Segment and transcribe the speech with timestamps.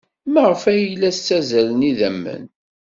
[0.33, 2.43] Maɣef ay la ssazzalen idammen?